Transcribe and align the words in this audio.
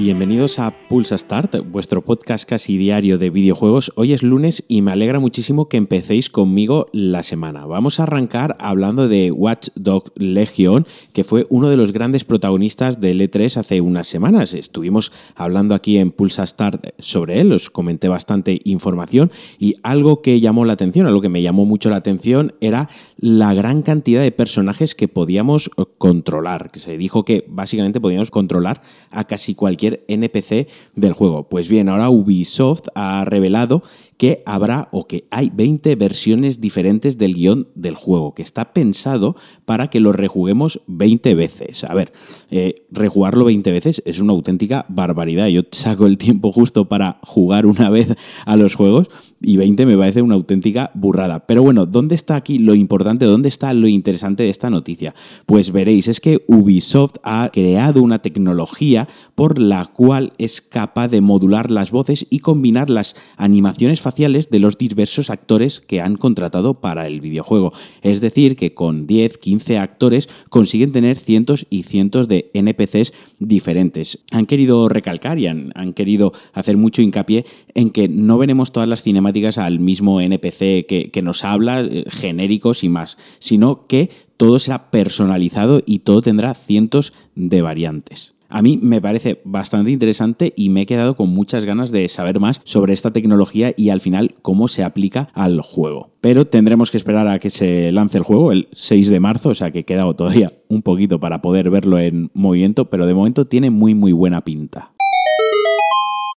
Bienvenidos 0.00 0.58
a 0.58 0.70
Pulsa 0.88 1.18
Start, 1.18 1.56
vuestro 1.70 2.02
podcast 2.02 2.48
casi 2.48 2.78
diario 2.78 3.18
de 3.18 3.28
videojuegos. 3.28 3.92
Hoy 3.96 4.14
es 4.14 4.22
lunes 4.22 4.64
y 4.66 4.80
me 4.80 4.92
alegra 4.92 5.20
muchísimo 5.20 5.68
que 5.68 5.76
empecéis 5.76 6.30
conmigo 6.30 6.86
la 6.94 7.22
semana. 7.22 7.66
Vamos 7.66 8.00
a 8.00 8.04
arrancar 8.04 8.56
hablando 8.60 9.08
de 9.08 9.30
Watch 9.30 9.68
Dog 9.74 10.10
Legion, 10.16 10.86
que 11.12 11.22
fue 11.22 11.46
uno 11.50 11.68
de 11.68 11.76
los 11.76 11.92
grandes 11.92 12.24
protagonistas 12.24 12.98
del 13.02 13.20
E3 13.20 13.58
hace 13.58 13.82
unas 13.82 14.06
semanas. 14.06 14.54
Estuvimos 14.54 15.12
hablando 15.34 15.74
aquí 15.74 15.98
en 15.98 16.12
Pulsa 16.12 16.46
Start 16.46 16.94
sobre 16.98 17.42
él, 17.42 17.52
os 17.52 17.68
comenté 17.68 18.08
bastante 18.08 18.58
información 18.64 19.30
y 19.58 19.74
algo 19.82 20.22
que 20.22 20.40
llamó 20.40 20.64
la 20.64 20.72
atención, 20.72 21.08
algo 21.08 21.20
que 21.20 21.28
me 21.28 21.42
llamó 21.42 21.66
mucho 21.66 21.90
la 21.90 21.96
atención 21.96 22.54
era 22.62 22.88
la 23.18 23.52
gran 23.52 23.82
cantidad 23.82 24.22
de 24.22 24.32
personajes 24.32 24.94
que 24.94 25.08
podíamos 25.08 25.70
controlar. 25.98 26.70
Se 26.76 26.96
dijo 26.96 27.26
que 27.26 27.44
básicamente 27.48 28.00
podíamos 28.00 28.30
controlar 28.30 28.80
a 29.10 29.24
casi 29.24 29.54
cualquier 29.54 29.89
NPC 30.08 30.68
del 30.94 31.12
juego. 31.12 31.48
Pues 31.48 31.68
bien, 31.68 31.88
ahora 31.88 32.10
Ubisoft 32.10 32.88
ha 32.94 33.24
revelado 33.24 33.82
que 34.20 34.42
habrá 34.44 34.90
o 34.92 35.06
que 35.06 35.24
hay 35.30 35.48
20 35.48 35.96
versiones 35.96 36.60
diferentes 36.60 37.16
del 37.16 37.32
guion 37.32 37.68
del 37.74 37.94
juego, 37.94 38.34
que 38.34 38.42
está 38.42 38.74
pensado 38.74 39.34
para 39.64 39.88
que 39.88 39.98
lo 39.98 40.12
rejuguemos 40.12 40.82
20 40.88 41.34
veces. 41.34 41.84
A 41.84 41.94
ver, 41.94 42.12
eh, 42.50 42.86
rejugarlo 42.90 43.46
20 43.46 43.72
veces 43.72 44.02
es 44.04 44.20
una 44.20 44.34
auténtica 44.34 44.84
barbaridad. 44.90 45.46
Yo 45.46 45.62
saco 45.70 46.06
el 46.06 46.18
tiempo 46.18 46.52
justo 46.52 46.86
para 46.86 47.18
jugar 47.22 47.64
una 47.64 47.88
vez 47.88 48.14
a 48.44 48.56
los 48.56 48.74
juegos 48.74 49.08
y 49.40 49.56
20 49.56 49.86
me 49.86 49.96
parece 49.96 50.20
una 50.20 50.34
auténtica 50.34 50.90
burrada. 50.92 51.46
Pero 51.46 51.62
bueno, 51.62 51.86
¿dónde 51.86 52.14
está 52.14 52.36
aquí 52.36 52.58
lo 52.58 52.74
importante? 52.74 53.24
¿Dónde 53.24 53.48
está 53.48 53.72
lo 53.72 53.88
interesante 53.88 54.42
de 54.42 54.50
esta 54.50 54.68
noticia? 54.68 55.14
Pues 55.46 55.72
veréis, 55.72 56.08
es 56.08 56.20
que 56.20 56.44
Ubisoft 56.46 57.14
ha 57.22 57.48
creado 57.50 58.02
una 58.02 58.20
tecnología 58.20 59.08
por 59.34 59.58
la 59.58 59.86
cual 59.86 60.34
es 60.36 60.60
capaz 60.60 61.08
de 61.08 61.22
modular 61.22 61.70
las 61.70 61.90
voces 61.90 62.26
y 62.28 62.40
combinar 62.40 62.90
las 62.90 63.16
animaciones 63.38 64.02
de 64.16 64.58
los 64.58 64.76
diversos 64.76 65.30
actores 65.30 65.80
que 65.80 66.00
han 66.00 66.16
contratado 66.16 66.80
para 66.80 67.06
el 67.06 67.20
videojuego. 67.20 67.72
Es 68.02 68.20
decir, 68.20 68.56
que 68.56 68.74
con 68.74 69.06
10, 69.06 69.38
15 69.38 69.78
actores 69.78 70.28
consiguen 70.48 70.92
tener 70.92 71.16
cientos 71.16 71.66
y 71.70 71.84
cientos 71.84 72.28
de 72.28 72.50
NPCs 72.54 73.12
diferentes. 73.38 74.24
Han 74.30 74.46
querido 74.46 74.88
recalcar 74.88 75.38
y 75.38 75.46
han, 75.46 75.72
querido 75.94 76.32
hacer 76.52 76.76
mucho 76.76 77.02
hincapié 77.02 77.44
en 77.74 77.90
que 77.90 78.08
no 78.08 78.38
veremos 78.38 78.72
todas 78.72 78.88
las 78.88 79.02
cinemáticas 79.02 79.58
al 79.58 79.80
mismo 79.80 80.20
NPC 80.20 80.86
que, 80.86 81.20
nos 81.22 81.44
habla, 81.44 81.80
eh, 81.80 82.04
genéricos 82.08 82.84
y 82.84 82.88
más, 82.88 83.18
sino 83.38 83.86
que 83.86 84.10
todo 84.36 84.58
será 84.58 84.90
personalizado 84.90 85.82
y 85.84 86.00
todo 86.00 86.20
tendrá 86.20 86.54
cientos 86.54 87.12
de 87.34 87.62
variantes. 87.62 88.34
A 88.50 88.62
mí 88.62 88.78
me 88.82 89.00
parece 89.00 89.40
bastante 89.44 89.92
interesante 89.92 90.52
y 90.56 90.70
me 90.70 90.82
he 90.82 90.86
quedado 90.86 91.16
con 91.16 91.30
muchas 91.30 91.64
ganas 91.64 91.92
de 91.92 92.08
saber 92.08 92.40
más 92.40 92.60
sobre 92.64 92.92
esta 92.92 93.12
tecnología 93.12 93.72
y 93.76 93.90
al 93.90 94.00
final 94.00 94.34
cómo 94.42 94.66
se 94.66 94.82
aplica 94.82 95.28
al 95.34 95.60
juego. 95.60 96.10
Pero 96.20 96.46
tendremos 96.46 96.90
que 96.90 96.96
esperar 96.96 97.28
a 97.28 97.38
que 97.38 97.50
se 97.50 97.92
lance 97.92 98.18
el 98.18 98.24
juego 98.24 98.52
el 98.52 98.68
6 98.72 99.08
de 99.08 99.20
marzo, 99.20 99.50
o 99.50 99.54
sea 99.54 99.70
que 99.70 99.84
queda 99.84 100.12
todavía 100.14 100.52
un 100.68 100.82
poquito 100.82 101.20
para 101.20 101.40
poder 101.40 101.70
verlo 101.70 101.98
en 101.98 102.30
movimiento, 102.34 102.90
pero 102.90 103.06
de 103.06 103.14
momento 103.14 103.46
tiene 103.46 103.70
muy 103.70 103.94
muy 103.94 104.12
buena 104.12 104.42
pinta. 104.42 104.92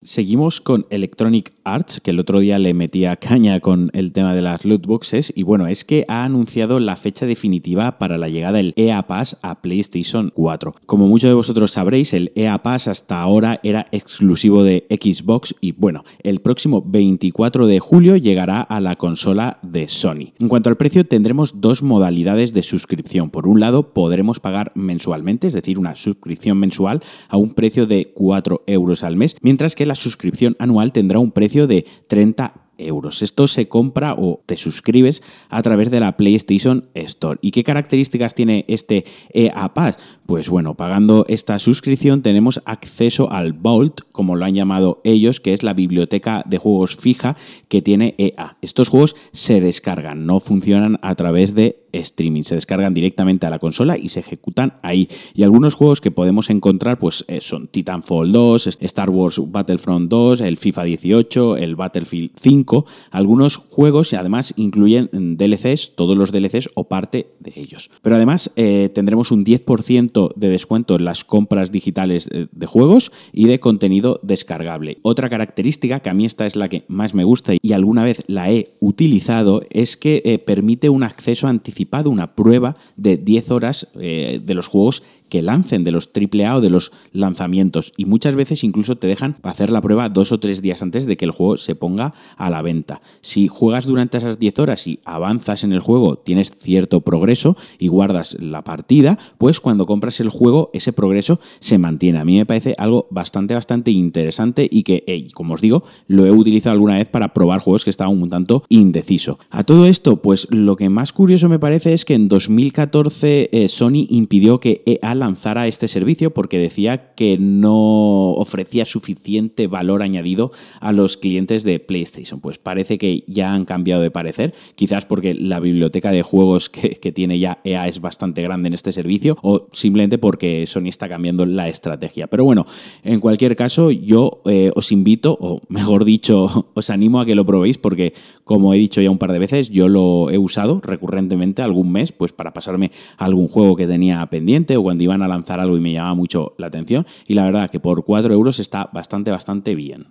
Seguimos 0.04 0.60
con 0.60 0.84
Electronic 0.90 1.54
Arts, 1.64 1.98
que 1.98 2.10
el 2.10 2.20
otro 2.20 2.40
día 2.40 2.58
le 2.58 2.74
metía 2.74 3.16
caña 3.16 3.60
con 3.60 3.90
el 3.94 4.12
tema 4.12 4.34
de 4.34 4.42
las 4.42 4.66
loot 4.66 4.84
boxes. 4.84 5.32
Y 5.34 5.44
bueno, 5.44 5.66
es 5.66 5.82
que 5.82 6.04
ha 6.08 6.24
anunciado 6.24 6.78
la 6.78 6.94
fecha 6.94 7.24
definitiva 7.24 7.98
para 7.98 8.18
la 8.18 8.28
llegada 8.28 8.58
del 8.58 8.74
EA 8.76 9.06
Pass 9.06 9.38
a 9.40 9.62
PlayStation 9.62 10.30
4. 10.34 10.74
Como 10.84 11.08
muchos 11.08 11.30
de 11.30 11.34
vosotros 11.34 11.70
sabréis, 11.70 12.12
el 12.12 12.32
EA 12.34 12.62
Pass 12.62 12.86
hasta 12.86 13.22
ahora 13.22 13.60
era 13.62 13.86
exclusivo 13.92 14.62
de 14.62 14.86
Xbox. 14.90 15.54
Y 15.62 15.72
bueno, 15.72 16.04
el 16.22 16.40
próximo 16.40 16.82
24 16.84 17.66
de 17.66 17.80
julio 17.80 18.18
llegará 18.18 18.60
a 18.60 18.82
la 18.82 18.96
consola 18.96 19.58
de 19.62 19.88
Sony. 19.88 20.34
En 20.38 20.48
cuanto 20.48 20.68
al 20.68 20.76
precio, 20.76 21.06
tendremos 21.06 21.62
dos 21.62 21.82
modalidades 21.82 22.52
de 22.52 22.62
suscripción. 22.62 23.30
Por 23.30 23.48
un 23.48 23.58
lado, 23.58 23.94
podremos 23.94 24.38
pagar 24.38 24.70
mensualmente, 24.74 25.46
es 25.46 25.54
decir, 25.54 25.78
una 25.78 25.96
suscripción 25.96 26.58
mensual 26.58 27.00
a 27.30 27.38
un 27.38 27.54
precio 27.54 27.86
de 27.86 28.12
4 28.12 28.64
euros 28.66 29.02
al 29.02 29.16
mes, 29.16 29.36
mientras 29.40 29.74
que 29.74 29.86
la 29.86 29.93
suscripción 29.94 30.56
anual 30.58 30.92
tendrá 30.92 31.18
un 31.18 31.30
precio 31.30 31.66
de 31.66 31.86
30 32.08 32.63
euros. 32.78 33.22
Esto 33.22 33.48
se 33.48 33.68
compra 33.68 34.14
o 34.14 34.42
te 34.46 34.56
suscribes 34.56 35.22
a 35.48 35.62
través 35.62 35.90
de 35.90 36.00
la 36.00 36.16
PlayStation 36.16 36.88
Store. 36.94 37.38
¿Y 37.42 37.50
qué 37.50 37.64
características 37.64 38.34
tiene 38.34 38.64
este 38.68 39.04
EA 39.32 39.74
Pass? 39.74 39.98
Pues 40.26 40.48
bueno, 40.48 40.74
pagando 40.74 41.26
esta 41.28 41.58
suscripción 41.58 42.22
tenemos 42.22 42.62
acceso 42.64 43.30
al 43.30 43.52
Vault, 43.52 44.00
como 44.12 44.36
lo 44.36 44.44
han 44.44 44.54
llamado 44.54 45.00
ellos, 45.04 45.40
que 45.40 45.52
es 45.52 45.62
la 45.62 45.74
biblioteca 45.74 46.42
de 46.46 46.58
juegos 46.58 46.96
fija 46.96 47.36
que 47.68 47.82
tiene 47.82 48.14
EA. 48.18 48.56
Estos 48.62 48.88
juegos 48.88 49.16
se 49.32 49.60
descargan, 49.60 50.26
no 50.26 50.40
funcionan 50.40 50.98
a 51.02 51.14
través 51.14 51.54
de 51.54 51.84
streaming. 51.92 52.42
Se 52.42 52.54
descargan 52.54 52.94
directamente 52.94 53.46
a 53.46 53.50
la 53.50 53.58
consola 53.58 53.96
y 53.96 54.08
se 54.08 54.20
ejecutan 54.20 54.74
ahí. 54.82 55.08
Y 55.34 55.42
algunos 55.42 55.74
juegos 55.74 56.00
que 56.00 56.10
podemos 56.10 56.50
encontrar 56.50 56.98
pues 56.98 57.24
eh, 57.28 57.40
son 57.40 57.68
Titanfall 57.68 58.32
2, 58.32 58.78
Star 58.80 59.10
Wars 59.10 59.40
Battlefront 59.44 60.10
2, 60.10 60.40
el 60.40 60.56
FIFA 60.56 60.84
18, 60.84 61.56
el 61.56 61.76
Battlefield 61.76 62.30
5. 62.40 62.63
Algunos 63.10 63.56
juegos 63.56 64.12
y 64.12 64.16
además 64.16 64.54
incluyen 64.56 65.10
mm, 65.12 65.36
DLCs, 65.36 65.92
todos 65.96 66.16
los 66.16 66.32
DLCs 66.32 66.70
o 66.74 66.88
parte 66.88 67.28
de 67.40 67.52
ellos. 67.56 67.90
Pero 68.02 68.16
además 68.16 68.52
eh, 68.56 68.90
tendremos 68.94 69.30
un 69.30 69.44
10% 69.44 70.34
de 70.34 70.48
descuento 70.48 70.96
en 70.96 71.04
las 71.04 71.24
compras 71.24 71.70
digitales 71.70 72.28
eh, 72.32 72.46
de 72.50 72.66
juegos 72.66 73.12
y 73.32 73.46
de 73.46 73.60
contenido 73.60 74.20
descargable. 74.22 74.98
Otra 75.02 75.30
característica, 75.30 76.00
que 76.00 76.10
a 76.10 76.14
mí 76.14 76.24
esta 76.24 76.46
es 76.46 76.56
la 76.56 76.68
que 76.68 76.84
más 76.88 77.14
me 77.14 77.24
gusta 77.24 77.52
y 77.60 77.72
alguna 77.72 78.04
vez 78.04 78.24
la 78.26 78.50
he 78.50 78.76
utilizado, 78.80 79.62
es 79.70 79.96
que 79.96 80.42
permite 80.44 80.88
un 80.88 81.02
acceso 81.02 81.46
anticipado 81.46 82.10
una 82.10 82.34
prueba 82.34 82.76
de 82.96 83.16
10 83.16 83.50
horas 83.50 83.88
eh, 83.94 84.40
de 84.42 84.54
los 84.54 84.68
juegos 84.68 85.02
que 85.34 85.42
lancen 85.42 85.82
de 85.82 85.90
los 85.90 86.08
AAA 86.14 86.58
o 86.58 86.60
de 86.60 86.70
los 86.70 86.92
lanzamientos. 87.12 87.92
Y 87.96 88.04
muchas 88.04 88.36
veces 88.36 88.62
incluso 88.62 88.94
te 88.94 89.08
dejan 89.08 89.34
hacer 89.42 89.72
la 89.72 89.82
prueba 89.82 90.08
dos 90.08 90.30
o 90.30 90.38
tres 90.38 90.62
días 90.62 90.80
antes 90.80 91.06
de 91.06 91.16
que 91.16 91.24
el 91.24 91.32
juego 91.32 91.56
se 91.56 91.74
ponga 91.74 92.14
a 92.36 92.50
la 92.50 92.62
venta. 92.62 93.02
Si 93.20 93.48
juegas 93.48 93.84
durante 93.84 94.18
esas 94.18 94.38
10 94.38 94.60
horas 94.60 94.86
y 94.86 95.00
avanzas 95.04 95.64
en 95.64 95.72
el 95.72 95.80
juego, 95.80 96.18
tienes 96.18 96.52
cierto 96.56 97.00
progreso 97.00 97.56
y 97.80 97.88
guardas 97.88 98.36
la 98.38 98.62
partida, 98.62 99.18
pues 99.36 99.58
cuando 99.58 99.86
compras 99.86 100.20
el 100.20 100.28
juego 100.28 100.70
ese 100.72 100.92
progreso 100.92 101.40
se 101.58 101.78
mantiene. 101.78 102.20
A 102.20 102.24
mí 102.24 102.36
me 102.36 102.46
parece 102.46 102.76
algo 102.78 103.08
bastante, 103.10 103.54
bastante 103.54 103.90
interesante 103.90 104.68
y 104.70 104.84
que, 104.84 105.26
como 105.34 105.54
os 105.54 105.60
digo, 105.60 105.82
lo 106.06 106.26
he 106.26 106.30
utilizado 106.30 106.74
alguna 106.74 106.98
vez 106.98 107.08
para 107.08 107.34
probar 107.34 107.58
juegos 107.58 107.82
que 107.82 107.90
estaban 107.90 108.22
un 108.22 108.30
tanto 108.30 108.62
indeciso. 108.68 109.40
A 109.50 109.64
todo 109.64 109.86
esto, 109.86 110.22
pues 110.22 110.46
lo 110.52 110.76
que 110.76 110.90
más 110.90 111.12
curioso 111.12 111.48
me 111.48 111.58
parece 111.58 111.92
es 111.92 112.04
que 112.04 112.14
en 112.14 112.28
2014 112.28 113.48
eh, 113.50 113.68
Sony 113.68 114.06
impidió 114.08 114.60
que 114.60 114.84
EA 114.86 115.16
lanzara 115.24 115.66
este 115.66 115.88
servicio 115.88 116.32
porque 116.32 116.58
decía 116.58 117.14
que 117.14 117.38
no 117.38 118.32
ofrecía 118.32 118.84
suficiente 118.84 119.66
valor 119.66 120.02
añadido 120.02 120.52
a 120.80 120.92
los 120.92 121.16
clientes 121.16 121.64
de 121.64 121.80
PlayStation. 121.80 122.40
Pues 122.40 122.58
parece 122.58 122.98
que 122.98 123.24
ya 123.26 123.54
han 123.54 123.64
cambiado 123.64 124.02
de 124.02 124.10
parecer, 124.10 124.54
quizás 124.74 125.06
porque 125.06 125.34
la 125.34 125.60
biblioteca 125.60 126.10
de 126.10 126.22
juegos 126.22 126.68
que, 126.68 126.94
tiene 127.14 127.38
ya 127.38 127.60
EA 127.64 127.86
es 127.86 128.00
bastante 128.00 128.42
grande 128.42 128.66
en 128.66 128.74
este 128.74 128.92
servicio 128.92 129.38
o 129.42 129.68
simplemente 129.72 130.18
porque 130.18 130.66
Sony 130.66 130.88
está 130.88 131.08
cambiando 131.08 131.46
la 131.46 131.68
estrategia. 131.68 132.26
Pero 132.26 132.44
bueno, 132.44 132.66
en 133.02 133.20
cualquier 133.20 133.56
caso, 133.56 133.90
yo 133.90 134.42
eh, 134.46 134.72
os 134.74 134.90
invito, 134.90 135.36
o 135.40 135.62
mejor 135.68 136.04
dicho, 136.04 136.66
os 136.74 136.90
animo 136.90 137.20
a 137.20 137.26
que 137.26 137.34
lo 137.34 137.46
probéis 137.46 137.78
porque, 137.78 138.14
como 138.42 138.74
he 138.74 138.78
dicho 138.78 139.00
ya 139.00 139.10
un 139.10 139.18
par 139.18 139.32
de 139.32 139.38
veces, 139.38 139.70
yo 139.70 139.88
lo 139.88 140.30
he 140.30 140.38
usado 140.38 140.80
recurrentemente 140.82 141.62
algún 141.62 141.92
mes 141.92 142.12
pues 142.12 142.32
para 142.32 142.52
pasarme 142.52 142.90
algún 143.16 143.48
juego 143.48 143.76
que 143.76 143.86
tenía 143.86 144.24
pendiente 144.26 144.76
o 144.76 144.82
cuando 144.82 145.04
a 145.22 145.28
lanzar 145.28 145.60
algo 145.60 145.76
y 145.76 145.80
me 145.80 145.92
llamaba 145.92 146.14
mucho 146.14 146.54
la 146.58 146.66
atención. 146.66 147.06
Y 147.26 147.34
la 147.34 147.44
verdad 147.44 147.70
que 147.70 147.80
por 147.80 148.04
4 148.04 148.32
euros 148.32 148.58
está 148.58 148.90
bastante, 148.92 149.30
bastante 149.30 149.74
bien. 149.74 150.06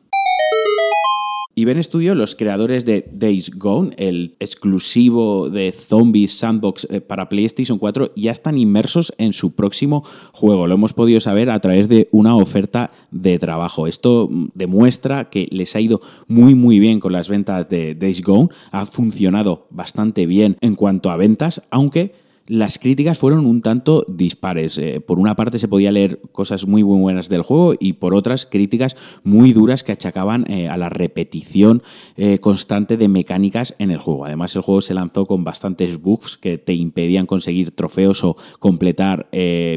Y 1.55 1.65
ven 1.65 1.83
Studio, 1.83 2.15
los 2.15 2.33
creadores 2.33 2.83
de 2.83 3.07
Days 3.13 3.51
Gone, 3.55 3.91
el 3.97 4.33
exclusivo 4.39 5.51
de 5.51 5.71
Zombies 5.71 6.35
Sandbox 6.35 6.87
eh, 6.89 6.99
para 6.99 7.29
PlayStation 7.29 7.77
4, 7.77 8.13
ya 8.15 8.31
están 8.31 8.57
inmersos 8.57 9.13
en 9.19 9.33
su 9.33 9.51
próximo 9.51 10.03
juego. 10.31 10.65
Lo 10.65 10.73
hemos 10.73 10.93
podido 10.93 11.21
saber 11.21 11.51
a 11.51 11.59
través 11.59 11.89
de 11.89 12.07
una 12.11 12.35
oferta 12.35 12.89
de 13.11 13.37
trabajo. 13.37 13.85
Esto 13.85 14.29
mm, 14.31 14.47
demuestra 14.55 15.29
que 15.29 15.47
les 15.51 15.75
ha 15.75 15.79
ido 15.79 16.01
muy 16.27 16.55
muy 16.55 16.79
bien 16.79 16.99
con 16.99 17.11
las 17.11 17.29
ventas 17.29 17.69
de 17.69 17.93
Days 17.93 18.23
Gone. 18.23 18.49
Ha 18.71 18.87
funcionado 18.87 19.67
bastante 19.69 20.25
bien 20.25 20.57
en 20.61 20.73
cuanto 20.73 21.11
a 21.11 21.17
ventas, 21.17 21.61
aunque 21.69 22.15
las 22.47 22.77
críticas 22.77 23.17
fueron 23.17 23.45
un 23.45 23.61
tanto 23.61 24.05
dispares. 24.07 24.77
Eh, 24.77 24.99
por 24.99 25.17
una 25.17 25.35
parte 25.35 25.59
se 25.59 25.67
podía 25.67 25.91
leer 25.91 26.19
cosas 26.31 26.67
muy, 26.67 26.83
muy 26.83 26.99
buenas 26.99 27.29
del 27.29 27.41
juego 27.41 27.73
y 27.79 27.93
por 27.93 28.13
otras 28.13 28.45
críticas 28.45 28.95
muy 29.23 29.53
duras 29.53 29.83
que 29.83 29.93
achacaban 29.93 30.49
eh, 30.51 30.67
a 30.67 30.77
la 30.77 30.89
repetición 30.89 31.83
eh, 32.17 32.39
constante 32.39 32.97
de 32.97 33.07
mecánicas 33.07 33.75
en 33.79 33.91
el 33.91 33.97
juego. 33.97 34.25
Además 34.25 34.55
el 34.55 34.61
juego 34.61 34.81
se 34.81 34.93
lanzó 34.93 35.25
con 35.25 35.43
bastantes 35.43 36.01
bugs 36.01 36.37
que 36.37 36.57
te 36.57 36.73
impedían 36.73 37.25
conseguir 37.25 37.71
trofeos 37.71 38.23
o 38.23 38.35
completar 38.59 39.27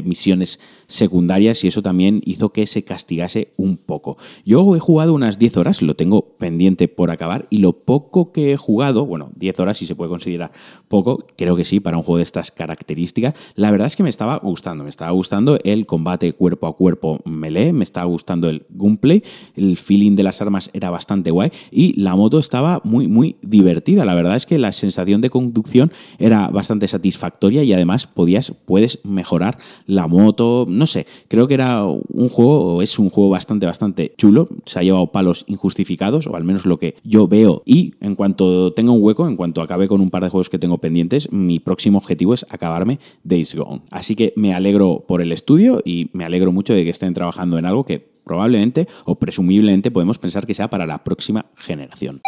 misiones 0.03 0.59
secundarias 0.87 1.63
y 1.63 1.67
eso 1.67 1.81
también 1.81 2.21
hizo 2.25 2.49
que 2.49 2.67
se 2.67 2.83
castigase 2.83 3.53
un 3.57 3.77
poco. 3.77 4.17
Yo 4.45 4.75
he 4.75 4.79
jugado 4.79 5.13
unas 5.13 5.39
10 5.39 5.57
horas, 5.57 5.81
lo 5.81 5.95
tengo 5.95 6.37
pendiente 6.37 6.87
por 6.87 7.11
acabar 7.11 7.47
y 7.49 7.57
lo 7.57 7.73
poco 7.83 8.31
que 8.31 8.51
he 8.51 8.57
jugado, 8.57 9.05
bueno, 9.05 9.31
10 9.35 9.59
horas 9.59 9.77
si 9.77 9.85
se 9.85 9.95
puede 9.95 10.09
considerar 10.09 10.51
poco, 10.87 11.25
creo 11.37 11.55
que 11.55 11.65
sí, 11.65 11.79
para 11.79 11.97
un 11.97 12.03
juego 12.03 12.17
de 12.17 12.23
estas 12.23 12.51
características. 12.57 13.33
La 13.55 13.71
verdad 13.71 13.87
es 13.87 13.95
que 13.95 14.03
me 14.03 14.09
estaba 14.09 14.37
gustando, 14.39 14.83
me 14.83 14.89
estaba 14.89 15.11
gustando 15.11 15.57
el 15.63 15.85
combate 15.85 16.33
cuerpo 16.33 16.67
a 16.67 16.75
cuerpo 16.75 17.21
melee, 17.23 17.71
me 17.71 17.85
estaba 17.85 18.05
gustando 18.07 18.49
el 18.49 18.65
gunplay, 18.69 19.23
el 19.55 19.77
feeling 19.77 20.15
de 20.15 20.23
las 20.23 20.41
armas 20.41 20.69
era 20.73 20.89
bastante 20.89 21.31
guay 21.31 21.51
y 21.71 21.99
la 21.99 22.15
moto 22.15 22.39
estaba 22.39 22.81
muy, 22.83 23.07
muy 23.07 23.37
divertida. 23.41 24.03
La 24.03 24.15
verdad 24.15 24.35
es 24.35 24.45
que 24.45 24.57
la 24.57 24.71
sensación 24.71 25.21
de 25.21 25.29
conducción 25.29 25.91
era 26.19 26.49
bastante 26.49 26.87
satisfactoria 26.87 27.63
y 27.63 27.71
además 27.71 28.07
podías, 28.07 28.51
puedes 28.65 28.99
mejorar 29.05 29.57
la 29.85 30.07
moto, 30.07 30.65
no 30.67 30.87
sé, 30.87 31.05
creo 31.27 31.47
que 31.47 31.53
era 31.53 31.83
un 31.85 32.29
juego, 32.29 32.81
es 32.81 32.97
un 32.99 33.09
juego 33.09 33.29
bastante, 33.29 33.65
bastante 33.65 34.13
chulo, 34.17 34.49
se 34.65 34.79
ha 34.79 34.83
llevado 34.83 35.11
palos 35.11 35.45
injustificados, 35.47 36.27
o 36.27 36.35
al 36.35 36.43
menos 36.43 36.65
lo 36.65 36.79
que 36.79 36.95
yo 37.03 37.27
veo, 37.27 37.61
y 37.65 37.93
en 38.01 38.15
cuanto 38.15 38.73
tenga 38.73 38.91
un 38.91 39.03
hueco, 39.03 39.27
en 39.27 39.35
cuanto 39.35 39.61
acabe 39.61 39.87
con 39.87 40.01
un 40.01 40.09
par 40.09 40.23
de 40.23 40.29
juegos 40.29 40.49
que 40.49 40.59
tengo 40.59 40.79
pendientes, 40.79 41.31
mi 41.31 41.59
próximo 41.59 41.97
objetivo 41.97 42.33
es 42.33 42.45
acabarme 42.49 42.99
Days 43.23 43.55
Gone. 43.55 43.81
Así 43.91 44.15
que 44.15 44.33
me 44.35 44.53
alegro 44.53 45.05
por 45.07 45.21
el 45.21 45.31
estudio 45.31 45.81
y 45.85 46.09
me 46.13 46.25
alegro 46.25 46.51
mucho 46.51 46.73
de 46.73 46.83
que 46.83 46.89
estén 46.89 47.13
trabajando 47.13 47.57
en 47.57 47.65
algo 47.65 47.85
que 47.85 47.99
probablemente 47.99 48.87
o 49.05 49.15
presumiblemente 49.15 49.89
podemos 49.89 50.19
pensar 50.19 50.45
que 50.45 50.53
sea 50.53 50.69
para 50.69 50.85
la 50.85 51.03
próxima 51.03 51.45
generación. 51.55 52.21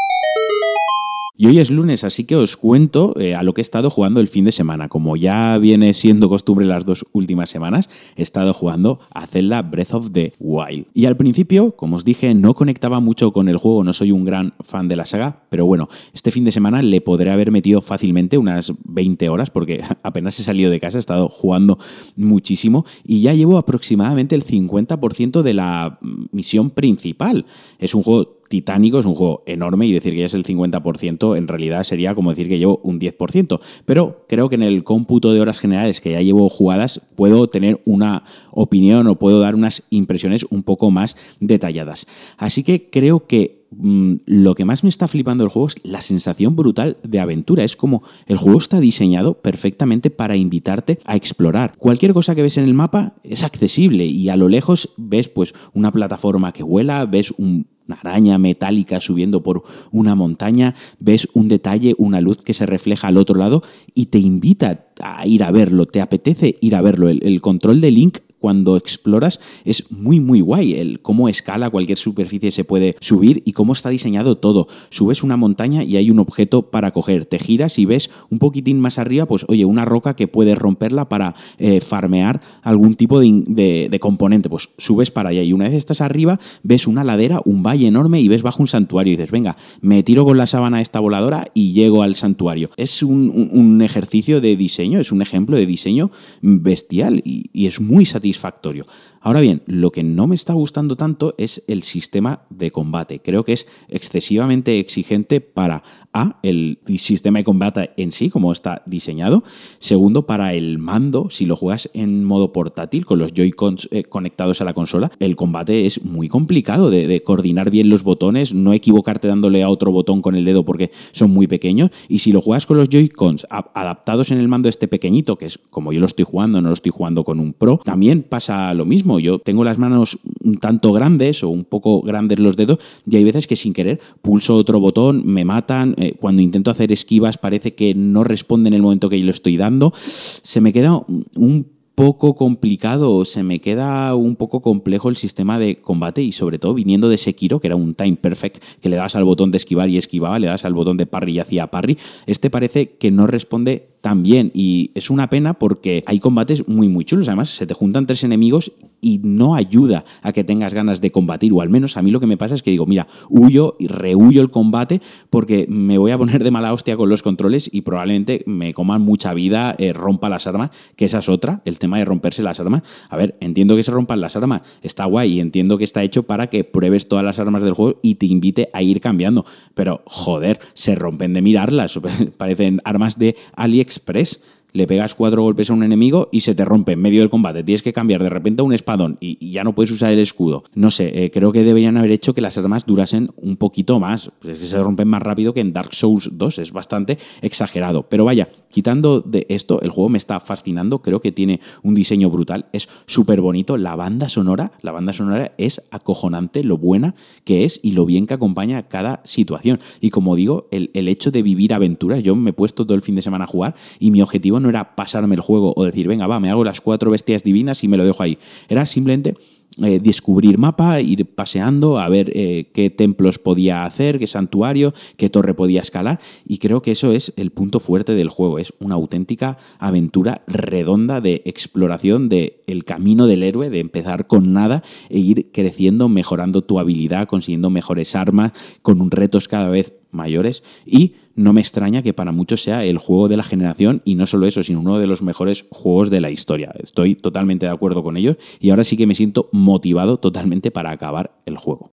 Y 1.41 1.47
hoy 1.47 1.59
es 1.59 1.71
lunes, 1.71 2.03
así 2.03 2.25
que 2.25 2.35
os 2.35 2.57
cuento 2.57 3.13
eh, 3.17 3.33
a 3.33 3.43
lo 3.43 3.53
que 3.53 3.61
he 3.61 3.63
estado 3.63 3.89
jugando 3.89 4.19
el 4.19 4.27
fin 4.27 4.43
de 4.43 4.51
semana. 4.51 4.89
Como 4.89 5.15
ya 5.15 5.57
viene 5.57 5.93
siendo 5.93 6.27
costumbre 6.27 6.65
las 6.65 6.83
dos 6.83 7.05
últimas 7.13 7.49
semanas, 7.49 7.89
he 8.17 8.23
estado 8.23 8.53
jugando 8.53 8.99
a 9.09 9.25
Zelda 9.25 9.61
Breath 9.61 9.93
of 9.93 10.11
the 10.11 10.33
Wild. 10.37 10.87
Y 10.93 11.05
al 11.05 11.15
principio, 11.15 11.77
como 11.77 11.95
os 11.95 12.03
dije, 12.03 12.33
no 12.33 12.55
conectaba 12.55 12.99
mucho 12.99 13.31
con 13.31 13.47
el 13.47 13.55
juego, 13.55 13.85
no 13.85 13.93
soy 13.93 14.11
un 14.11 14.25
gran 14.25 14.53
fan 14.59 14.89
de 14.89 14.97
la 14.97 15.05
saga, 15.05 15.45
pero 15.47 15.65
bueno, 15.65 15.87
este 16.11 16.29
fin 16.31 16.43
de 16.43 16.51
semana 16.51 16.81
le 16.81 16.99
podré 16.99 17.31
haber 17.31 17.51
metido 17.51 17.81
fácilmente 17.81 18.37
unas 18.37 18.73
20 18.83 19.29
horas 19.29 19.49
porque 19.49 19.81
apenas 20.03 20.37
he 20.41 20.43
salido 20.43 20.69
de 20.69 20.81
casa, 20.81 20.97
he 20.97 20.99
estado 20.99 21.29
jugando 21.29 21.79
muchísimo 22.17 22.85
y 23.05 23.21
ya 23.21 23.33
llevo 23.33 23.57
aproximadamente 23.57 24.35
el 24.35 24.43
50% 24.43 25.41
de 25.41 25.53
la 25.53 25.99
misión 26.33 26.69
principal. 26.69 27.45
Es 27.79 27.95
un 27.95 28.03
juego 28.03 28.38
titánico, 28.49 28.99
es 28.99 29.05
un 29.05 29.15
juego 29.15 29.43
enorme 29.45 29.87
y 29.87 29.93
decir 29.93 30.13
que 30.13 30.19
ya 30.19 30.25
es 30.25 30.33
el 30.33 30.43
50% 30.43 31.37
en 31.37 31.47
realidad 31.47 31.83
sería 31.83 32.15
como 32.15 32.31
decir 32.31 32.49
que 32.49 32.59
llevo 32.59 32.81
un 32.83 32.99
10%. 32.99 33.59
Pero 33.85 34.25
creo 34.27 34.49
que 34.49 34.55
en 34.55 34.63
el 34.63 34.83
cómputo 34.83 35.31
de 35.31 35.39
horas 35.39 35.59
generales 35.59 36.01
que 36.01 36.11
ya 36.11 36.21
llevo 36.21 36.49
jugadas 36.49 37.01
puedo 37.15 37.47
tener 37.47 37.81
una 37.85 38.23
opinión 38.51 39.07
o 39.07 39.15
puedo 39.15 39.39
dar 39.39 39.55
unas 39.55 39.83
impresiones 39.89 40.45
un 40.49 40.63
poco 40.63 40.91
más 40.91 41.15
detalladas. 41.39 42.07
Así 42.37 42.63
que 42.63 42.89
creo 42.89 43.27
que 43.27 43.58
mm, 43.71 44.15
lo 44.25 44.55
que 44.55 44.65
más 44.65 44.83
me 44.83 44.89
está 44.89 45.07
flipando 45.07 45.43
el 45.43 45.49
juego 45.49 45.67
es 45.67 45.75
la 45.83 46.01
sensación 46.01 46.55
brutal 46.55 46.97
de 47.03 47.19
aventura. 47.19 47.63
Es 47.63 47.75
como 47.75 48.03
el 48.27 48.37
juego 48.37 48.59
está 48.59 48.79
diseñado 48.79 49.41
perfectamente 49.41 50.09
para 50.09 50.35
invitarte 50.35 50.99
a 51.05 51.15
explorar. 51.15 51.75
Cualquier 51.77 52.13
cosa 52.13 52.35
que 52.35 52.41
ves 52.41 52.57
en 52.57 52.63
el 52.63 52.73
mapa 52.73 53.15
es 53.23 53.43
accesible 53.43 54.05
y 54.05 54.29
a 54.29 54.37
lo 54.37 54.49
lejos 54.49 54.89
ves 54.97 55.29
pues 55.29 55.53
una 55.73 55.91
plataforma 55.91 56.51
que 56.53 56.63
vuela, 56.63 57.05
ves 57.05 57.33
un 57.37 57.67
una 57.89 57.99
araña 58.01 58.37
metálica 58.37 59.01
subiendo 59.01 59.41
por 59.41 59.63
una 59.91 60.13
montaña, 60.13 60.75
ves 60.99 61.27
un 61.33 61.47
detalle, 61.47 61.95
una 61.97 62.21
luz 62.21 62.37
que 62.37 62.53
se 62.53 62.65
refleja 62.65 63.07
al 63.07 63.17
otro 63.17 63.39
lado 63.39 63.63
y 63.95 64.07
te 64.07 64.19
invita 64.19 64.85
a 65.01 65.25
ir 65.25 65.43
a 65.43 65.51
verlo, 65.51 65.85
te 65.85 66.01
apetece 66.01 66.57
ir 66.61 66.75
a 66.75 66.81
verlo. 66.81 67.09
El, 67.09 67.23
el 67.23 67.41
control 67.41 67.81
de 67.81 67.91
Link 67.91 68.19
cuando 68.39 68.77
exploras 68.77 69.39
es 69.65 69.91
muy, 69.91 70.19
muy 70.19 70.41
guay. 70.41 70.73
El 70.73 71.01
cómo 71.01 71.29
escala 71.29 71.69
cualquier 71.69 71.97
superficie 71.97 72.51
se 72.51 72.63
puede 72.63 72.95
subir 72.99 73.43
y 73.45 73.53
cómo 73.53 73.73
está 73.73 73.89
diseñado 73.89 74.37
todo. 74.37 74.67
Subes 74.89 75.23
una 75.23 75.37
montaña 75.37 75.83
y 75.83 75.97
hay 75.97 76.09
un 76.09 76.19
objeto 76.19 76.63
para 76.63 76.91
coger. 76.91 77.25
Te 77.25 77.39
giras 77.39 77.77
y 77.79 77.85
ves 77.85 78.09
un 78.29 78.39
poquitín 78.39 78.79
más 78.79 78.97
arriba, 78.97 79.25
pues 79.25 79.45
oye, 79.47 79.65
una 79.65 79.85
roca 79.85 80.15
que 80.15 80.27
puedes 80.27 80.57
romperla 80.57 81.09
para 81.09 81.35
eh, 81.57 81.81
farmear 81.81 82.41
algún 82.61 82.95
tipo 82.95 83.19
de, 83.19 83.97
componente. 83.99 84.49
Pues 84.49 84.69
subes 84.77 85.11
para 85.11 85.29
allá 85.29 85.43
y 85.43 85.53
una 85.53 85.65
vez 85.65 85.73
estás 85.73 86.01
arriba, 86.01 86.39
ves 86.63 86.87
una 86.87 87.03
ladera, 87.03 87.41
un 87.45 87.63
valle 87.63 87.87
enorme 87.87 88.21
y 88.21 88.27
ves 88.27 88.41
bajo 88.41 88.63
un 88.63 88.67
santuario 88.67 89.13
y 89.13 89.17
dices, 89.17 89.31
venga, 89.31 89.57
me 89.81 90.03
tiro 90.03 90.25
con 90.25 90.37
la 90.37 90.47
sábana 90.47 90.81
esta 90.81 90.99
voladora 90.99 91.47
y 91.53 91.73
llego 91.73 92.03
al 92.03 92.15
santuario. 92.15 92.69
Es 92.77 93.03
un, 93.03 93.79
ejercicio 93.79 94.41
de 94.41 94.55
diseño, 94.55 94.99
es 94.99 95.11
un 95.11 95.21
ejemplo 95.21 95.55
de 95.55 95.65
diseño 95.65 96.11
bestial 96.41 97.21
y, 97.23 97.49
y 97.53 97.67
es 97.67 97.79
muy 97.79 98.05
satisfactorio 98.05 98.28
satisfactorio. 98.33 98.85
Ahora 99.21 99.41
bien, 99.41 99.61
lo 99.65 99.91
que 99.91 100.03
no 100.03 100.27
me 100.27 100.35
está 100.35 100.53
gustando 100.53 100.95
tanto 100.95 101.35
es 101.37 101.63
el 101.67 101.83
sistema 101.83 102.43
de 102.49 102.71
combate. 102.71 103.19
Creo 103.19 103.43
que 103.43 103.53
es 103.53 103.67
excesivamente 103.89 104.79
exigente 104.79 105.41
para 105.41 105.83
A, 106.13 106.39
el 106.41 106.79
sistema 106.97 107.39
de 107.39 107.43
combate 107.43 107.91
en 107.97 108.11
sí, 108.11 108.29
como 108.29 108.51
está 108.51 108.81
diseñado. 108.85 109.43
Segundo, 109.77 110.25
para 110.25 110.53
el 110.53 110.79
mando, 110.79 111.29
si 111.29 111.45
lo 111.45 111.55
juegas 111.55 111.89
en 111.93 112.23
modo 112.23 112.53
portátil, 112.53 113.05
con 113.05 113.19
los 113.19 113.33
Joy-Cons 113.33 113.89
eh, 113.91 114.03
conectados 114.03 114.61
a 114.61 114.63
la 114.63 114.73
consola, 114.73 115.11
el 115.19 115.35
combate 115.35 115.85
es 115.85 116.03
muy 116.03 116.29
complicado 116.29 116.89
de, 116.89 117.07
de, 117.07 117.21
coordinar 117.21 117.69
bien 117.69 117.89
los 117.89 118.03
botones, 118.03 118.53
no 118.53 118.73
equivocarte 118.73 119.27
dándole 119.27 119.61
a 119.61 119.69
otro 119.69 119.91
botón 119.91 120.21
con 120.21 120.35
el 120.35 120.45
dedo 120.45 120.65
porque 120.65 120.91
son 121.11 121.31
muy 121.31 121.47
pequeños. 121.47 121.91
Y 122.07 122.19
si 122.19 122.31
lo 122.31 122.41
juegas 122.41 122.65
con 122.65 122.77
los 122.77 122.89
Joy-Cons 122.89 123.47
adaptados 123.49 124.31
en 124.31 124.39
el 124.39 124.47
mando 124.47 124.69
este 124.69 124.87
pequeñito, 124.87 125.37
que 125.37 125.45
es 125.45 125.59
como 125.69 125.93
yo 125.93 125.99
lo 125.99 126.05
estoy 126.05 126.25
jugando, 126.25 126.61
no 126.61 126.69
lo 126.69 126.73
estoy 126.73 126.91
jugando 126.91 127.23
con 127.23 127.39
un 127.39 127.53
Pro, 127.53 127.81
también 127.83 128.23
pasa 128.23 128.73
lo 128.73 128.85
mismo 128.85 129.08
yo 129.17 129.39
tengo 129.39 129.63
las 129.63 129.79
manos 129.79 130.19
un 130.43 130.59
tanto 130.59 130.93
grandes 130.93 131.43
o 131.43 131.49
un 131.49 131.63
poco 131.63 132.01
grandes 132.01 132.37
los 132.37 132.55
dedos 132.55 132.77
y 133.09 133.15
hay 133.15 133.23
veces 133.23 133.47
que 133.47 133.55
sin 133.55 133.73
querer 133.73 133.99
pulso 134.21 134.55
otro 134.55 134.79
botón, 134.79 135.23
me 135.25 135.45
matan. 135.45 135.95
Eh, 135.97 136.13
cuando 136.19 136.43
intento 136.43 136.69
hacer 136.69 136.91
esquivas 136.91 137.39
parece 137.39 137.73
que 137.73 137.95
no 137.95 138.23
responde 138.23 138.67
en 138.67 138.75
el 138.75 138.83
momento 138.83 139.09
que 139.09 139.19
yo 139.19 139.25
lo 139.25 139.31
estoy 139.31 139.57
dando. 139.57 139.93
Se 139.95 140.61
me 140.61 140.73
queda 140.73 141.01
un 141.35 141.79
poco 141.99 142.33
complicado, 142.33 143.25
se 143.25 143.43
me 143.43 143.59
queda 143.59 144.15
un 144.15 144.37
poco 144.37 144.61
complejo 144.61 145.09
el 145.09 145.17
sistema 145.17 145.59
de 145.59 145.81
combate 145.81 146.21
y 146.21 146.31
sobre 146.31 146.57
todo 146.57 146.73
viniendo 146.73 147.09
de 147.09 147.17
Sekiro, 147.17 147.59
que 147.59 147.67
era 147.67 147.75
un 147.75 147.93
time 147.93 148.15
perfect, 148.15 148.63
que 148.79 148.87
le 148.87 148.95
das 148.95 149.17
al 149.17 149.25
botón 149.25 149.51
de 149.51 149.57
esquivar 149.57 149.89
y 149.89 149.97
esquivaba, 149.97 150.39
le 150.39 150.47
das 150.47 150.63
al 150.63 150.73
botón 150.73 150.95
de 150.95 151.07
parry 151.07 151.33
y 151.33 151.39
hacía 151.39 151.67
parry, 151.67 151.97
este 152.25 152.49
parece 152.49 152.91
que 152.91 153.11
no 153.11 153.27
responde 153.27 153.88
tan 154.01 154.23
bien 154.23 154.51
y 154.53 154.91
es 154.95 155.09
una 155.09 155.29
pena 155.29 155.53
porque 155.53 156.03
hay 156.05 156.19
combates 156.19 156.67
muy 156.67 156.87
muy 156.87 157.05
chulos, 157.05 157.27
además 157.27 157.49
se 157.49 157.65
te 157.65 157.73
juntan 157.73 158.07
tres 158.07 158.23
enemigos 158.23 158.71
y 159.01 159.19
no 159.23 159.55
ayuda 159.55 160.03
a 160.21 160.33
que 160.33 160.43
tengas 160.43 160.73
ganas 160.73 160.99
de 160.99 161.11
combatir, 161.11 161.53
o 161.53 161.61
al 161.61 161.69
menos 161.69 161.95
a 161.95 162.01
mí 162.01 162.11
lo 162.11 162.19
que 162.19 162.27
me 162.27 162.37
pasa 162.37 162.55
es 162.55 162.63
que 162.63 162.71
digo, 162.71 162.85
mira, 162.85 163.07
huyo 163.29 163.75
y 163.79 163.87
rehuyo 163.87 164.41
el 164.41 164.49
combate 164.49 165.01
porque 165.29 165.65
me 165.69 165.97
voy 165.97 166.11
a 166.11 166.17
poner 166.17 166.43
de 166.43 166.51
mala 166.51 166.73
hostia 166.73 166.97
con 166.97 167.09
los 167.09 167.23
controles 167.23 167.69
y 167.71 167.81
probablemente 167.81 168.43
me 168.45 168.73
coman 168.73 169.01
mucha 169.01 169.33
vida, 169.33 169.75
eh, 169.77 169.93
rompa 169.93 170.29
las 170.29 170.47
armas, 170.47 170.71
que 170.95 171.05
esa 171.05 171.19
es 171.19 171.29
otra, 171.29 171.61
el 171.65 171.79
tema 171.79 171.97
de 171.97 172.05
romperse 172.05 172.43
las 172.43 172.59
armas. 172.59 172.83
A 173.09 173.17
ver, 173.17 173.37
entiendo 173.39 173.75
que 173.75 173.83
se 173.83 173.91
rompan 173.91 174.21
las 174.21 174.35
armas, 174.35 174.61
está 174.81 175.05
guay 175.05 175.33
y 175.33 175.39
entiendo 175.39 175.77
que 175.77 175.83
está 175.83 176.03
hecho 176.03 176.23
para 176.23 176.47
que 176.47 176.63
pruebes 176.63 177.07
todas 177.07 177.23
las 177.23 177.39
armas 177.39 177.63
del 177.63 177.73
juego 177.73 177.99
y 178.01 178.15
te 178.15 178.25
invite 178.25 178.69
a 178.73 178.81
ir 178.81 179.01
cambiando, 179.01 179.45
pero 179.73 180.01
joder, 180.05 180.59
se 180.73 180.95
rompen 180.95 181.33
de 181.33 181.41
mirarlas, 181.41 181.99
parecen 182.37 182.81
armas 182.83 183.17
de 183.17 183.35
AliExpress 183.55 183.88
Express 183.89 184.37
le 184.73 184.87
pegas 184.87 185.15
cuatro 185.15 185.43
golpes 185.43 185.69
a 185.69 185.73
un 185.73 185.83
enemigo 185.83 186.29
y 186.31 186.41
se 186.41 186.55
te 186.55 186.65
rompe 186.65 186.93
en 186.93 187.01
medio 187.01 187.21
del 187.21 187.29
combate. 187.29 187.63
Tienes 187.63 187.81
que 187.81 187.93
cambiar 187.93 188.23
de 188.23 188.29
repente 188.29 188.61
a 188.61 188.65
un 188.65 188.73
espadón 188.73 189.17
y, 189.19 189.49
ya 189.49 189.63
no 189.63 189.73
puedes 189.73 189.91
usar 189.91 190.11
el 190.11 190.19
escudo. 190.19 190.63
No 190.75 190.91
sé, 190.91 191.25
eh, 191.25 191.31
creo 191.31 191.51
que 191.51 191.63
deberían 191.63 191.97
haber 191.97 192.11
hecho 192.11 192.33
que 192.33 192.41
las 192.41 192.57
armas 192.57 192.85
durasen 192.85 193.31
un 193.35 193.57
poquito 193.57 193.99
más. 193.99 194.31
Pues 194.39 194.53
es 194.53 194.59
que 194.59 194.67
se 194.67 194.81
rompen 194.81 195.07
más 195.07 195.21
rápido 195.21 195.53
que 195.53 195.61
en 195.61 195.73
Dark 195.73 195.93
Souls 195.93 196.29
2, 196.33 196.59
es 196.59 196.71
bastante 196.71 197.17
exagerado. 197.41 198.03
Pero 198.09 198.25
vaya, 198.25 198.47
quitando 198.71 199.21
de 199.21 199.45
esto, 199.49 199.81
el 199.81 199.89
juego 199.89 200.09
me 200.09 200.17
está 200.17 200.39
fascinando, 200.39 201.01
creo 201.01 201.19
que 201.19 201.31
tiene 201.31 201.59
un 201.83 201.95
diseño 201.95 202.29
brutal, 202.29 202.67
es 202.73 202.87
súper 203.07 203.41
bonito. 203.41 203.77
La 203.77 203.95
banda 203.95 204.29
sonora, 204.29 204.71
la 204.81 204.91
banda 204.91 205.13
sonora 205.13 205.53
es 205.57 205.81
acojonante, 205.91 206.63
lo 206.63 206.77
buena 206.77 207.15
que 207.43 207.63
es 207.63 207.79
y 207.81 207.93
lo 207.93 208.05
bien 208.05 208.27
que 208.27 208.35
acompaña 208.35 208.87
cada 208.87 209.21
situación. 209.23 209.79
Y 209.99 210.11
como 210.11 210.35
digo, 210.35 210.67
el, 210.71 210.91
el 210.93 211.07
hecho 211.07 211.31
de 211.31 211.41
vivir 211.41 211.73
aventuras, 211.73 212.21
yo 212.21 212.35
me 212.35 212.51
he 212.51 212.53
puesto 212.53 212.85
todo 212.85 212.95
el 212.95 213.01
fin 213.01 213.15
de 213.15 213.21
semana 213.21 213.45
a 213.45 213.47
jugar 213.47 213.75
y 213.99 214.11
mi 214.11 214.21
objetivo 214.21 214.58
no 214.59 214.69
era 214.69 214.95
pasarme 214.95 215.35
el 215.35 215.41
juego 215.41 215.73
o 215.75 215.85
decir, 215.85 216.07
venga, 216.07 216.27
va, 216.27 216.39
me 216.39 216.49
hago 216.49 216.63
las 216.63 216.81
cuatro 216.81 217.11
bestias 217.11 217.43
divinas 217.43 217.83
y 217.83 217.87
me 217.87 217.97
lo 217.97 218.05
dejo 218.05 218.23
ahí. 218.23 218.37
Era 218.67 218.85
simplemente 218.85 219.35
eh, 219.81 219.99
descubrir 220.01 220.57
mapa, 220.57 220.99
ir 220.99 221.25
paseando, 221.25 221.99
a 221.99 222.09
ver 222.09 222.31
eh, 222.35 222.69
qué 222.73 222.89
templos 222.89 223.39
podía 223.39 223.85
hacer, 223.85 224.19
qué 224.19 224.27
santuario, 224.27 224.93
qué 225.15 225.29
torre 225.29 225.53
podía 225.53 225.81
escalar. 225.81 226.19
Y 226.45 226.57
creo 226.57 226.81
que 226.81 226.91
eso 226.91 227.13
es 227.13 227.33
el 227.37 227.51
punto 227.51 227.79
fuerte 227.79 228.13
del 228.13 228.27
juego. 228.27 228.59
Es 228.59 228.73
una 228.79 228.95
auténtica 228.95 229.57
aventura 229.77 230.41
redonda 230.47 231.21
de 231.21 231.43
exploración 231.45 232.27
del 232.27 232.55
el 232.67 232.83
camino 232.83 233.25
del 233.25 233.43
héroe, 233.43 233.69
de 233.69 233.79
empezar 233.79 234.27
con 234.27 234.51
nada 234.51 234.83
e 235.09 235.19
ir 235.19 235.51
creciendo, 235.53 236.09
mejorando 236.09 236.61
tu 236.61 236.79
habilidad, 236.79 237.27
consiguiendo 237.27 237.69
mejores 237.69 238.15
armas, 238.15 238.51
con 238.81 239.09
retos 239.11 239.47
cada 239.47 239.69
vez 239.69 239.93
mayores 240.11 240.63
y 240.85 241.15
no 241.35 241.53
me 241.53 241.61
extraña 241.61 242.01
que 242.01 242.13
para 242.13 242.31
muchos 242.31 242.61
sea 242.61 242.83
el 242.83 242.97
juego 242.97 243.29
de 243.29 243.37
la 243.37 243.43
generación 243.43 244.01
y 244.05 244.15
no 244.15 244.25
solo 244.25 244.45
eso, 244.45 244.63
sino 244.63 244.81
uno 244.81 244.99
de 244.99 245.07
los 245.07 245.21
mejores 245.21 245.65
juegos 245.69 246.09
de 246.09 246.21
la 246.21 246.31
historia. 246.31 246.73
Estoy 246.79 247.15
totalmente 247.15 247.65
de 247.65 247.71
acuerdo 247.71 248.03
con 248.03 248.17
ellos 248.17 248.37
y 248.59 248.71
ahora 248.71 248.83
sí 248.83 248.97
que 248.97 249.07
me 249.07 249.15
siento 249.15 249.49
motivado 249.51 250.19
totalmente 250.19 250.71
para 250.71 250.91
acabar 250.91 251.31
el 251.45 251.57
juego. 251.57 251.89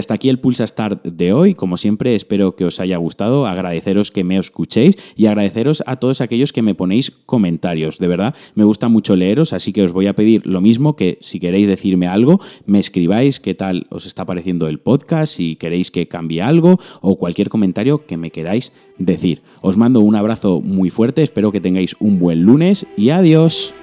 Hasta 0.00 0.14
aquí 0.14 0.28
el 0.28 0.38
Pulsa 0.38 0.64
Start 0.64 1.04
de 1.04 1.32
hoy. 1.32 1.54
Como 1.54 1.76
siempre, 1.76 2.14
espero 2.14 2.54
que 2.54 2.64
os 2.64 2.78
haya 2.78 2.98
gustado. 2.98 3.48
Agradeceros 3.48 4.12
que 4.12 4.22
me 4.22 4.38
escuchéis 4.38 4.96
y 5.16 5.26
agradeceros 5.26 5.82
a 5.86 5.96
todos 5.96 6.20
aquellos 6.20 6.52
que 6.52 6.62
me 6.62 6.76
ponéis 6.76 7.10
comentarios. 7.26 7.98
De 7.98 8.06
verdad, 8.06 8.32
me 8.54 8.62
gusta 8.62 8.88
mucho 8.88 9.16
leeros, 9.16 9.52
así 9.52 9.72
que 9.72 9.82
os 9.82 9.90
voy 9.90 10.06
a 10.06 10.12
pedir 10.12 10.46
lo 10.46 10.60
mismo 10.60 10.94
que 10.94 11.18
si 11.20 11.40
queréis 11.40 11.66
decirme 11.66 12.06
algo, 12.06 12.40
me 12.64 12.78
escribáis 12.78 13.40
qué 13.40 13.56
tal 13.56 13.88
os 13.90 14.06
está 14.06 14.24
pareciendo 14.24 14.68
el 14.68 14.78
podcast, 14.78 15.34
si 15.34 15.56
queréis 15.56 15.90
que 15.90 16.06
cambie 16.06 16.42
algo 16.42 16.78
o 17.00 17.18
cualquier 17.18 17.48
comentario 17.48 18.06
que 18.06 18.16
me 18.16 18.30
queráis 18.30 18.72
decir. 18.98 19.42
Os 19.62 19.76
mando 19.76 19.98
un 19.98 20.14
abrazo 20.14 20.60
muy 20.60 20.90
fuerte, 20.90 21.24
espero 21.24 21.50
que 21.50 21.60
tengáis 21.60 21.96
un 21.98 22.20
buen 22.20 22.44
lunes 22.44 22.86
y 22.96 23.10
adiós. 23.10 23.74